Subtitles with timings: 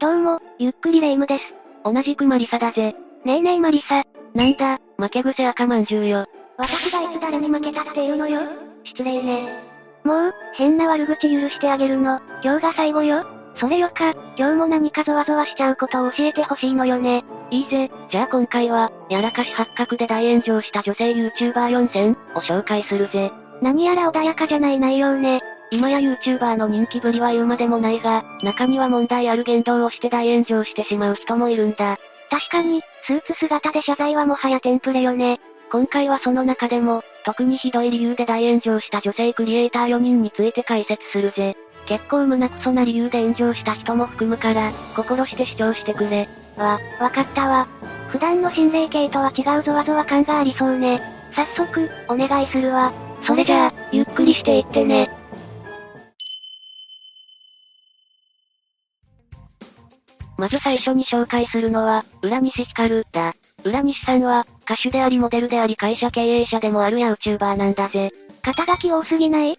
[0.00, 1.54] どうも、ゆっくりレ夢ムです。
[1.84, 2.96] 同じくマリサだぜ。
[3.26, 4.02] ねえねえマリサ。
[4.34, 6.24] なんだ、負け癖赤まんじゅうよ。
[6.56, 8.40] 私がいつ誰に負けたっていうのよ
[8.82, 9.62] 失礼ね。
[10.02, 13.26] もう、変な悪口許してあげるの、今日が最後よ。
[13.56, 17.22] それよか、今日も何かゾワゾワしちゃうことを教えてほしいのよね。
[17.50, 23.30] いいぜ、じゃあ今回は、やらかし発覚で大炎上した女性 YouTuber4 選を紹介するぜ。
[23.60, 25.42] 何やら穏やかじゃない内容ね。
[25.72, 31.98] 今や YouTuber の人気ぶりは言うまでもないが、中には問題ある言動をして大炎上してしまう人もいるんだ。
[32.28, 35.40] 確かに、スーツ姿で謝罪はもはやテンプレよね。
[35.70, 41.56] 今回はその中でも、特にひどい理由で大炎上した女性クリエイター4人について解説するぜ。
[41.86, 46.28] 結構胸クソな理由で炎上した人も含むから、心して視聴してくれ。
[46.56, 47.68] わ、わかったわ。
[48.08, 51.00] 普段の心霊系とは違うゾワゾワ感がありそうね。
[51.32, 52.92] 早速、お願いするわ。
[53.24, 55.19] それじゃあ、ゆっくりしていってね。
[60.40, 63.34] まず最初に紹介するのは、浦西光だ。
[63.62, 68.10] 浦西さんは、歌手でありモデルであり会社経営者でもある YouTuber なんだぜ。
[68.40, 69.58] 肩書き多すぎない？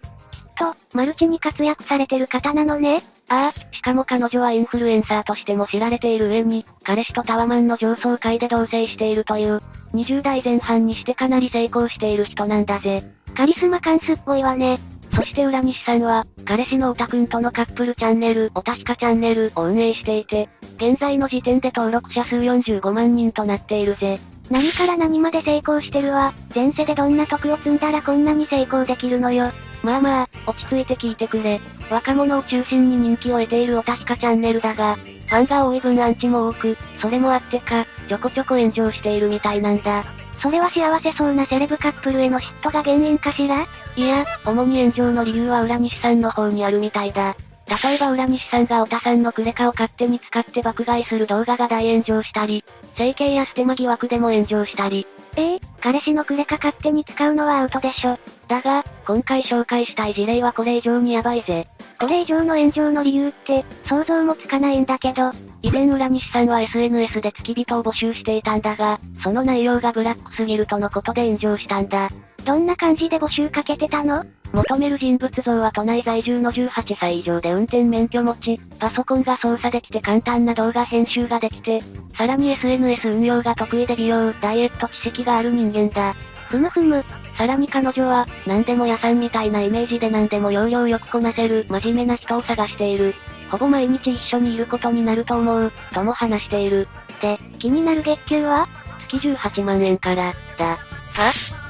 [0.58, 3.00] と、マルチに活躍されてる方なのね。
[3.28, 9.62] ああ、しかも彼女はインフルエンサーとしても知られている上に、彼氏とタワマンの上層階で同棲しているという、
[9.94, 13.04] 20代前半にしてかなり成功している人なんだぜ。
[13.36, 14.80] カリスマカンスっぽいわね。
[15.14, 24.18] そして浦西さんは、彼氏のオタくんとのカップルチャンネル、オタヒカチャンネルを運営していて、現在の時点で登録者数45万人となっているぜ。
[24.50, 26.32] 何から何まで成功してるわ。
[26.54, 29.52] 前世でどんな徳を積んだらこんなに成功できるのよ。
[29.82, 31.60] まあまあ、落ち着いて聞いてくれ。
[31.90, 40.04] 若者を中心に人気を得ているオタヒカチャンネルだが、ファンが多い分アンチも多く、それもあってか、ちょこちょこ炎上しているみたいなんだ。
[40.42, 43.64] それは幸せそうなセレブカップルへの嫉妬が原因かしら？
[43.94, 47.36] いや、主に炎上の理由は浦西さんの方にあるみたいだ。
[47.84, 52.64] 例えば浦西さんがオタさんのクレカを勝手に使って爆買いする動画が大炎上したり、
[52.96, 55.06] 整形やステマ疑惑でも炎上したり。
[55.36, 58.18] ええー、彼氏のクレカ勝手に使うのはアウトでしょ。
[58.52, 61.68] だが、今回紹介したい事例はこれ以上にヤバいぜ。
[61.98, 65.30] これ以上の炎上の理由って、想像もつかないんだけど。
[65.62, 72.10] 以前浦西さんは SNS で付き人を募集していたんだが、その内容がブラックすぎるとのことで炎上したんだ。
[72.44, 74.26] どんな感じで募集かけてたの？
[74.52, 81.80] 求める人物像は都内在住の18歳以上で運転免許持ち、パソコンが操作できて簡単な動画編集ができて、
[82.18, 86.14] さらに SNS 運用が得意で美容、ダイエット知識がある人間だ。
[86.50, 87.02] ふむふむ。
[87.36, 93.14] さらに彼女は、何でも屋さんみたいなイメージで何でも要領よくこなせる真面目な人を探している。
[93.50, 96.88] ほぼ毎日一緒にいることになると思う、とも話している。
[97.20, 98.68] で、気になる月給は？
[99.08, 100.66] 月18万円から、だ。
[100.66, 100.78] は？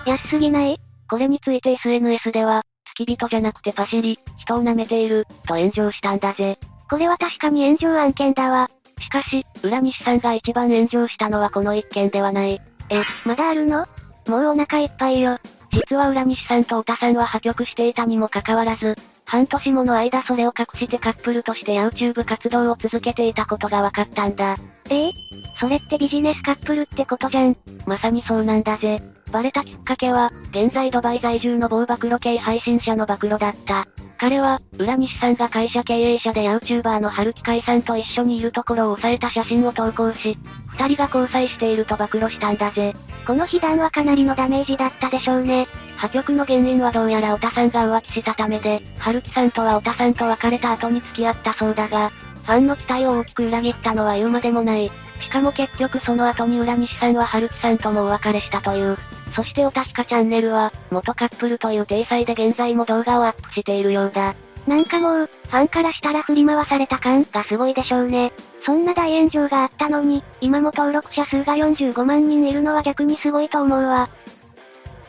[0.06, 0.78] 安すぎない？
[1.08, 2.62] これについて SNS では、
[2.96, 6.58] 付き人じゃなくてパシリ、人を舐めている、と炎上したんだぜ。
[6.90, 8.68] これは確かに炎上案件だわ。
[9.00, 12.60] しかし、浦西さんが一番炎上したのはこの一件ではない。
[12.90, 13.86] え、まだあるの？
[14.26, 15.38] もうお腹いっぱいよ。
[15.72, 18.94] 実は浦西さんと太田さんは破局していたにもかかわらず、
[19.24, 24.56] 半年もの間それを隠してカップルとして YouTube 活動を続けていたことが分かったんだ。
[24.90, 25.10] ええ？
[25.58, 27.56] それってビジネスカップルってことじゃん。
[27.86, 29.00] まさにそうなんだぜ。
[29.30, 33.86] バレたきっかけは、現在ドバイ在住の某暴露系配信者の暴露だった。
[34.22, 40.38] 彼は、浦西さんが会社経営者で YouTuber の春木海さんと一緒にいるところを押さえた写真を投稿し、
[40.68, 42.94] 二人が交際していると暴露したんだぜ。
[43.26, 45.66] この被弾はかなりのダメージだったでしょうね。
[45.96, 54.88] 破局の原因はどうやら太田さんが浮気したためで、春樹さんとは太田さんと別れた後に付き合ったそうだが、ファンの期待を大きく裏切ったのは言うまでもない。
[55.20, 58.96] しかも結局その後に浦西さんは春樹さんともお別れしたという。
[59.34, 64.34] そしておたひかチャンネルは、元カップルという体裁で現在も動画をアップしているようだ。
[64.66, 68.32] なんかもう、ファンからしたら振り回された感がすごいでしょうね。
[68.64, 74.08] そんな大炎上があったのに、今も登録者数が45万人いるのは逆にすごいと思うわ。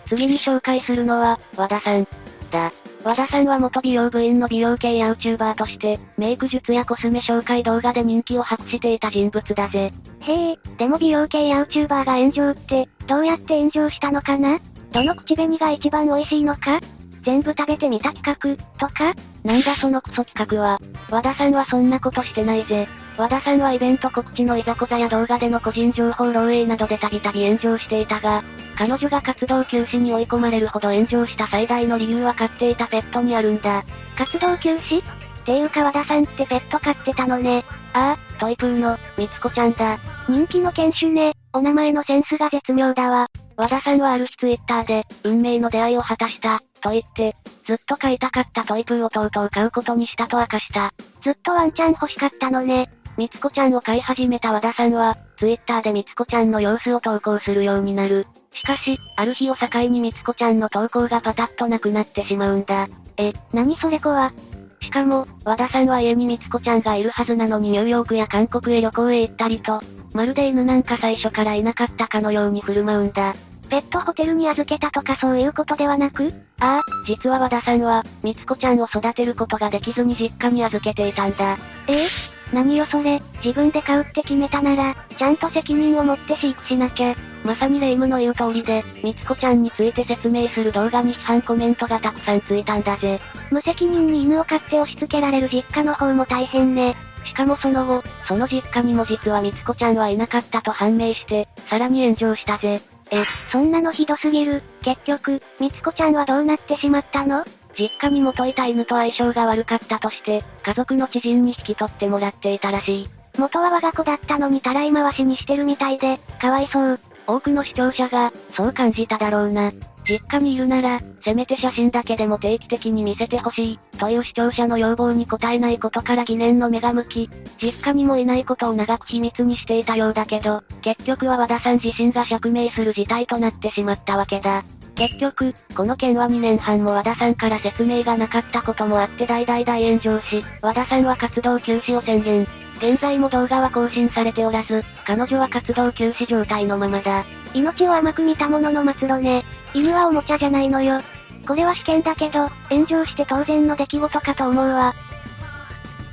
[0.08, 2.08] 次に紹介するのは、和田さん。
[2.52, 2.72] だ。
[3.04, 9.92] 和田さんは元美容部員の美容系 YouTuber として、メイク術やコスメ紹介動画で人気を博していた人物だぜ。
[10.22, 14.60] へえ、でも美容系 YouTuber が炎上って、どうやって炎上したのかな？
[14.92, 16.80] どの口紅が一番美味しいのか？
[17.24, 19.14] 全部食べてみた企画、とか
[19.44, 20.80] なんだそのクソ企画は？
[21.10, 22.88] 和田さんはそんなことしてないぜ。
[23.18, 28.44] 和田さんはイベント告知のいざこざや動画での個人情報漏洩などでたびたび炎上していたが、
[28.76, 33.84] 彼女が活動休止に追い込まれるほど炎上した最大の理由は飼っていたペットにあるんだ。
[34.18, 35.02] 活動休止？
[35.02, 37.64] っていうか和田さんってペット飼ってたのね。
[37.94, 40.00] ああ、トイプーの、みつこちゃんだ。
[40.28, 41.34] 人気の犬種ね。
[41.54, 43.28] お名前のセンスが絶妙だわ。
[43.56, 47.36] 和田さんはある日ツイッターで、運命の出会いを果たした、と言って、
[47.66, 50.92] ずっと飼いたかったトイプーをとうとう飼うことにしたと明かした。
[51.24, 52.90] ずっとワンちゃん欲しかったのね。
[53.18, 58.26] みつこちゃんを飼い始めた和田さんは、ツイッターでみつこちゃんの様子を投稿するようになる。
[58.52, 62.88] しかし、ある日を境にみつこちゃんの投稿がパタッとなくなってしまうんだ。
[63.18, 64.34] え、何それ子は
[64.82, 69.80] しかも、和田さんは家にみつこちゃんがいるはずなのにニューヨークや韓国へ旅行へ行ったりと、
[70.14, 73.34] まるで犬なんか最初からいなかったかのように振る舞うんだ。
[73.70, 76.32] ペットホテルに預けたとかそういうことではなく？
[76.60, 81.58] ああ、実は和田さんは、みつこちゃんを育てることができずに実家に預けていたんだ。
[81.88, 81.94] え？
[81.94, 87.16] え何よそれ、自分で飼うって決めたなら、ちゃんと責任を持って飼育しなきゃ。
[87.44, 93.20] まさに霊夢の言う通りで、みつこちゃんについて説明する動画に批判コメントがたくさんついたんだぜ。
[93.52, 96.96] 無責任に犬を飼って押し付けられる実家の方も大変ね。
[97.26, 102.80] しかもその後、その実家にも実はみつこちゃんはいなかったと判明して、さらに炎上したぜ。
[103.12, 104.62] え、そんなのひどすぎる。
[104.82, 107.44] 結局、みつこちゃんはどうなってしまったの？
[107.78, 113.08] 実家に元いた犬と相性が悪かったとして、家族の知人に引き取ってもらっていたらしい。
[113.38, 117.00] 元は我が子だったのにたらい回しにしてるみたいで、かわいそう。
[117.26, 119.72] 多くの視聴者が、そう感じただろうな。
[120.08, 127.30] 実家にいるなら、せめて写真だけでも定期的に見せてほしい、という視聴者の要望に応えないことから疑念の目が向き、
[127.62, 134.64] 実家にもいないことを長く秘密にしていたようだけど、結局は和田さん自身が釈明する事態となってしまったわけだ。
[135.04, 142.48] 結局、この件は2年半も和田さんから説明がなかったこともあって大々大炎上し、和田さんは活動休止を宣言。
[142.78, 147.26] 現在も動画は更新されておらず、彼女は活動休止状態のままだ。
[147.54, 149.44] 命を甘く見たものの末路ね。
[149.74, 151.02] 犬はおもちゃじゃないのよ。
[151.46, 154.96] これは試験だけど、炎上して当然の出来事かと思うわ。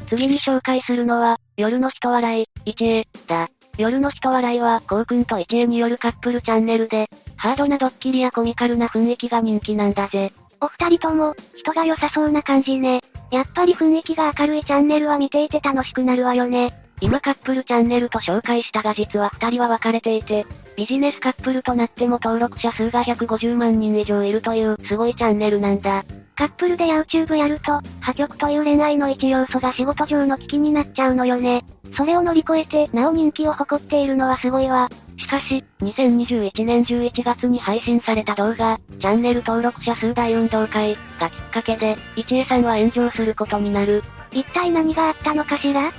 [0.09, 3.49] 次に紹介するのは、夜の人笑い、一恵、だ。
[3.79, 10.33] 夜の人笑いは、こうくんと一恵によるカップルチャンネルで、ハードなドッキリやコミカルな雰囲気が人気なんだぜ。
[10.61, 13.01] お二人とも、人が良さそうな感じね。
[13.31, 16.73] やっぱり雰囲気が明るいチャンネルは見ていて楽しくなるわよね。
[17.01, 20.45] 今カップルチャンネルと紹介したが実は二人は別れていて、
[20.77, 26.05] ビジネスカップルとなっても登録者数が150万人以上いるというすごいチャンネルなんだ。
[26.41, 31.67] カップルで YouTube やると、破局という恋愛の一要素が仕事上の危機になっちゃうのよね。
[31.95, 34.89] それを乗り越えて、なお人気を誇っているのはすごいわ。
[35.19, 44.03] しかし、2021年11月に配信された動画、チャンネル登録者数大運動会がきっかけで、一恵さんは炎上することになる。
[44.33, 45.89] 一体何があったのかしら？
[45.89, 45.93] っ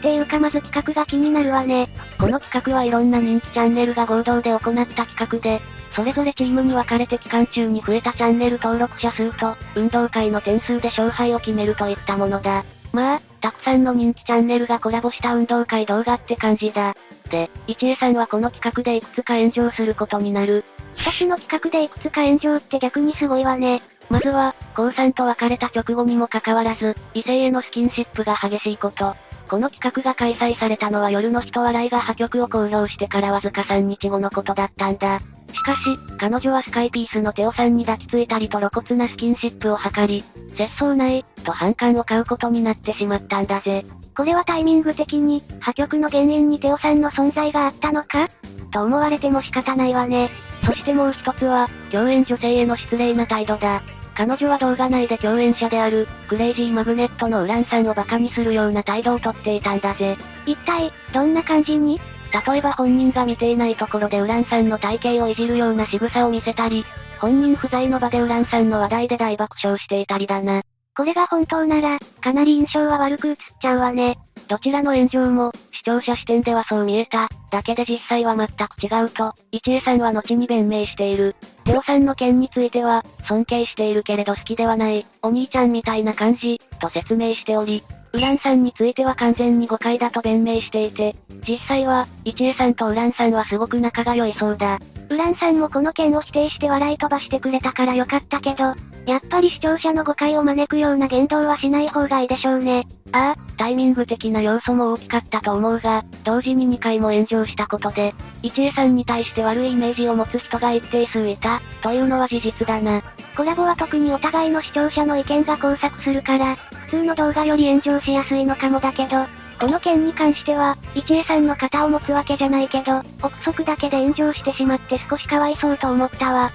[0.00, 1.86] ていうかまず企画が気になるわね。
[2.18, 5.60] この企画はいろんな人気チャンネルが合同で行った企画で、
[5.94, 12.64] それぞれチームに分かれて期間中に増えたチャンネル登録者数と、運動会の点数で勝敗を決めるといったものだ。
[12.92, 16.94] まあ、たくさんの人気チャンネルがコラボした運動会動画って感じだ。
[17.30, 20.64] で、一恵さんはこの企画でいくつか炎上することになる。
[20.94, 23.82] 一つの企画でいくつか炎上って逆にすごいわね。
[24.10, 29.14] まずは、高3と別れた直後にもかかわらず、異性へのスキンシップが激しいこと。
[29.48, 35.20] この企画が開催されたのは夜の人笑いが破局を公表してからわずか3日後のことだったんだ。
[35.52, 35.80] しかし、
[36.18, 40.24] 彼女はスカイピースのテオさんに抱きついたりと露骨なスキンシップを図り、
[40.56, 43.84] 節操ない、と反感を買うことになってしまったんだぜ。
[44.16, 48.28] これはタイミング的に、破局の原因にテオさんの存在があったのか？
[48.70, 50.30] と思われても仕方ないわね。
[50.64, 53.82] そしてもう一つは、共演女性への失礼な態度だ。
[54.14, 60.18] 彼女は動画内で共演者である、クレイジーマグネットのウランさんを馬鹿にするような態度をとっていたんだぜ。
[60.44, 61.98] 一体、どんな感じに？
[62.32, 66.84] 例えば本人が見ていないところでウランさんの体型をいじるような仕草を見せたり、
[67.20, 70.62] 本人不在の場でウランさんの話題で大爆笑していたりだな。
[70.96, 74.18] これが本当なら、かなり印象は悪く映っちゃうわね。
[74.48, 81.34] どちらの炎上も、視聴者視点ではそう見えた、だけで実際は全く違うと、一恵さんは後に弁明している。
[81.64, 87.82] テオさんの件については、尊敬しているけれど好きではない、お兄ちゃんみたいな感じ、と説明しており、
[88.14, 91.16] ウランさんについては完全に誤解だと弁明していて、
[91.48, 94.78] 実際は、一恵さんとウランさんはすごく仲が良いそうだ。
[95.08, 98.74] ウランさんもこの件を否定して笑い飛ばしてくれたからよかったけど、
[99.06, 102.86] やっぱり視聴者の誤解を招くような言動はしない方がいいでしょうね。
[103.12, 113.02] ああ、タイミング的な要素も大きかったと思うが、同時に2回も炎上したことで、一恵さんに対して悪いイメージを持つ人が一定数いた、というのは事実だな。
[113.36, 119.26] コラボは特にお互いの視聴者の意見が交錯するから、普通の動画より炎上しやすいのかもだけど、
[119.58, 126.52] この件に関しては、一恵さんの肩を持つわけじゃないけど、憶測だけで炎上してしまって少しかわいそうと思ったわ。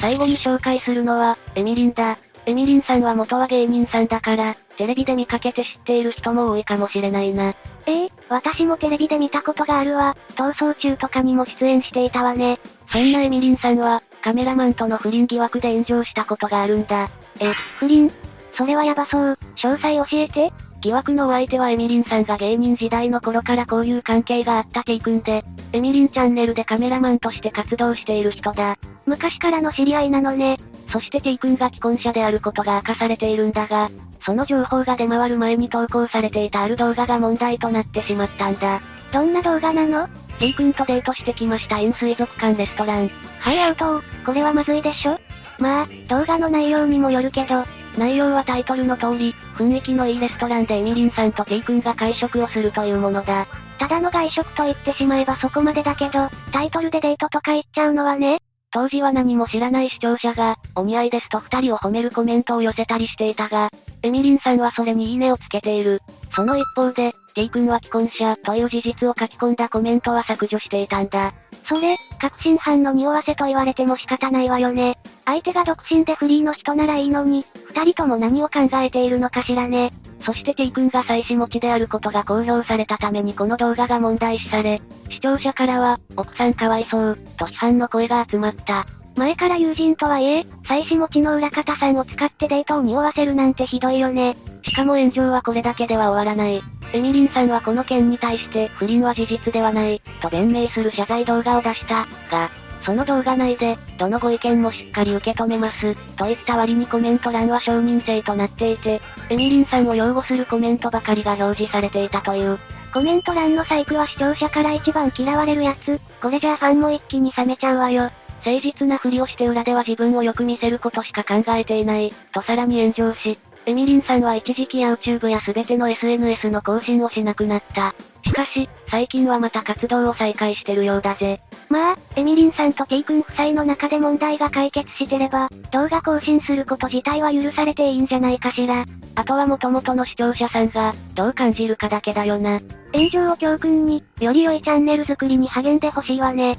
[0.00, 2.18] 最後に紹介するのは、エミリンだ。
[2.44, 7.54] エミリンさんは元は芸人さんだから、テレビで見かけて知っている人も多いかもしれないな。
[7.86, 10.16] ええー、私もテレビで見たことがあるわ。
[10.30, 12.58] 逃走中とかにも出演していたわね。
[12.90, 17.10] そんなエミリンさんは、カメラマンとの不倫疑惑で炎上したことがあるんだ。
[17.40, 18.10] え、不倫？
[18.54, 19.38] それはやばそう。
[19.56, 28.78] 詳細教えて疑惑のお相手はエミリンさんが芸人時代の頃から交友関係があった T 君で、エミリンチャンネルでカメラマンとして活動している人だ。
[29.06, 30.56] 昔からの知り合いなのね。
[30.92, 33.90] そして T 君が既婚者であることが明かされているんだが、
[34.24, 38.80] その情報が出回る前に投稿されていたある動画が問題となってしまったんだ。
[39.12, 40.08] どんな動画なの？
[40.42, 43.08] T 君とデートしてきました円水族館レストラン。
[43.38, 45.16] はいアウトこれはまずいでしょ？
[45.60, 47.62] まあ、動画の内容にもよるけど、
[47.96, 53.46] 内容はタイトルの通り、雰囲気のいいレストランでエミリンさんと T 君が会食をするというものだ。
[53.78, 58.40] ただの外食と言ってしまえばそこまでだけど、タイトルでデートとか言っちゃうのはね。
[58.72, 63.70] 当時は何も知らない視聴者が、お似合いですと二人を褒めるコメントを寄せたりしていたが、
[64.02, 66.00] エミリンさんはそれにいいねをつけている。
[66.34, 71.32] その一方で、T 君は既婚者という事実を書き込んだコメントは削除していたんだ。
[71.66, 74.98] それ、確信犯の匂わせと言われても仕方ないわよね。
[75.24, 79.92] 相手が独身でフリーの人ならいいのに、二人とも何を考えているのかしらね。
[80.24, 84.80] そして T 君が妻子持ちであることが公表されたためにこの動画が問題視され、
[85.10, 88.86] 視聴者からは、奥さんかわいそう、と批判の声が集まった。
[89.16, 94.36] 前から友人とはいえ、妻子持ちの裏方さんを使ってデートを匂わせるなんてひどいよね。
[94.62, 96.62] しかも炎上はこれだけでは終わらない。
[96.92, 102.50] エミリンさんはこの件に対して不倫は事実ではない、と弁明する謝罪動画を出した、が、
[102.84, 109.00] その動画内で、どのご意見もしっかり受け止めます、といった割にコメント欄は承認制となっていて、
[109.30, 112.58] エミリンさんを擁護するコメントばかりが表示されていたという。
[112.92, 118.10] コメント欄の細工は視聴者から一番嫌われるやつ、これじゃあファンも一気に冷めちゃうわよ。
[118.44, 127.94] 誠実なふりをして裏では自分をよく見せることしか考えていない、とさらに炎上し、エミリンさんは一時期 YouTube や全ての SNS の更新をしなくなった。
[128.24, 131.40] しかし、最近はまた活動を再開してるようだぜ。
[131.68, 138.84] まあ、エミリンさんと T 君夫妻の中で問題が解決してれば、動画更新すること自体は許されていいんじゃないかしら。
[139.14, 142.58] あとは元々の視聴者さんが、どう感じるかだけだよな。
[142.92, 146.58] 炎上を教訓に、より良いチャンネル作りに励んでほしいわね。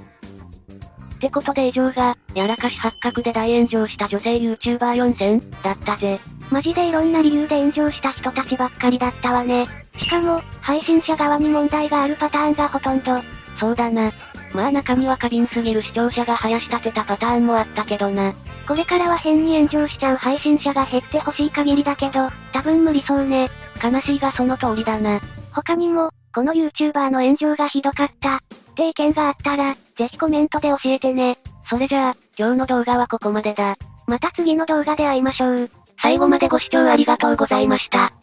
[1.23, 6.19] ってことで以上が、やらかし発覚で大炎上した女性 YouTuber4000 だったぜ。
[6.49, 9.65] マジでいろんな理由で炎上した人たちばっかりだったわね。
[9.97, 13.21] しかも、配信者側に問題があるパターンがほとんど。
[13.57, 14.11] そうだな。
[14.53, 18.33] まあ中には過敏すぎる視聴者が林立てたパターンもあったけどな。
[18.67, 23.47] これからは変に炎上しちゃう配信者が減ってほしい限りだけど、多分無理そうね。
[23.81, 25.21] 悲しいがその通りだな。
[25.53, 28.37] 他にも、この YouTuber の炎上がひどかった。
[28.37, 28.39] っ
[28.75, 31.37] て意見があったら、ぜひコメントで教えてね。
[31.69, 33.75] それじゃあ、今日の動画はここまでだ。
[34.07, 35.69] また次の動画で会いましょう。
[36.01, 38.13] 最後までご視聴ありがとうございました。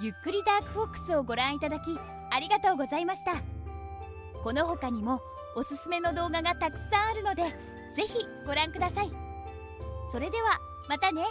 [0.00, 1.98] ゆっくりダークフォックスをご覧いただき、
[2.30, 3.32] ありがとうございました。
[4.42, 5.20] この他にも、
[5.54, 7.42] おすすめの動画がたくさんあるので、
[7.94, 9.12] ぜひご覧ください。
[10.10, 11.24] それでは、またね。